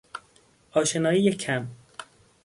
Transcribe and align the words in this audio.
آشنایی 0.71 1.31
کم 1.33 1.67